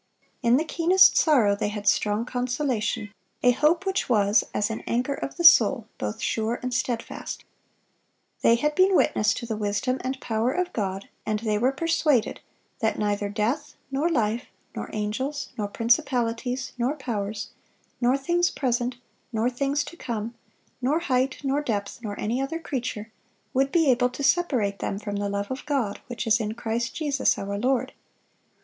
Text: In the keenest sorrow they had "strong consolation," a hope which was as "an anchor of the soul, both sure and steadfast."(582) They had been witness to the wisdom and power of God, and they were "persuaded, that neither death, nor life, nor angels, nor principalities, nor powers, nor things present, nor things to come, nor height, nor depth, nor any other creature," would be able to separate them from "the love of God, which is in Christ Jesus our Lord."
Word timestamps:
In 0.41 0.57
the 0.57 0.63
keenest 0.65 1.15
sorrow 1.15 1.55
they 1.55 1.67
had 1.67 1.87
"strong 1.87 2.25
consolation," 2.25 3.13
a 3.43 3.51
hope 3.51 3.85
which 3.85 4.09
was 4.09 4.43
as 4.51 4.71
"an 4.71 4.81
anchor 4.87 5.13
of 5.13 5.37
the 5.37 5.43
soul, 5.43 5.85
both 5.99 6.19
sure 6.23 6.59
and 6.63 6.73
steadfast."(582) 6.73 8.41
They 8.41 8.55
had 8.55 8.73
been 8.73 8.95
witness 8.95 9.31
to 9.35 9.45
the 9.45 9.55
wisdom 9.55 9.99
and 10.03 10.19
power 10.19 10.53
of 10.53 10.73
God, 10.73 11.07
and 11.23 11.37
they 11.41 11.59
were 11.59 11.71
"persuaded, 11.71 12.39
that 12.79 12.97
neither 12.97 13.29
death, 13.29 13.75
nor 13.91 14.09
life, 14.09 14.47
nor 14.75 14.89
angels, 14.91 15.49
nor 15.55 15.67
principalities, 15.67 16.71
nor 16.79 16.95
powers, 16.95 17.51
nor 18.01 18.17
things 18.17 18.49
present, 18.49 18.95
nor 19.31 19.51
things 19.51 19.83
to 19.83 19.95
come, 19.95 20.33
nor 20.81 21.01
height, 21.01 21.37
nor 21.43 21.61
depth, 21.61 21.99
nor 22.01 22.19
any 22.19 22.41
other 22.41 22.57
creature," 22.57 23.11
would 23.53 23.71
be 23.71 23.91
able 23.91 24.09
to 24.09 24.23
separate 24.23 24.79
them 24.79 24.97
from 24.97 25.17
"the 25.17 25.29
love 25.29 25.51
of 25.51 25.63
God, 25.67 26.01
which 26.07 26.25
is 26.25 26.39
in 26.39 26.55
Christ 26.55 26.95
Jesus 26.95 27.37
our 27.37 27.59
Lord." 27.59 27.93